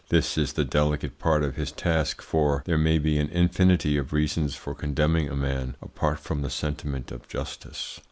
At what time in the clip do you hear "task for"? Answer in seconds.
1.71-2.63